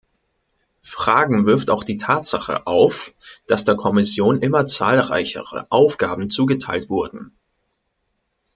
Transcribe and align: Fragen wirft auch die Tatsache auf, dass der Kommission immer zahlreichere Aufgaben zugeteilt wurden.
Fragen 0.81 1.45
wirft 1.45 1.69
auch 1.69 1.83
die 1.83 1.97
Tatsache 1.97 2.65
auf, 2.65 3.13
dass 3.45 3.65
der 3.65 3.75
Kommission 3.75 4.41
immer 4.41 4.65
zahlreichere 4.65 5.67
Aufgaben 5.69 6.31
zugeteilt 6.31 6.89
wurden. 6.89 7.37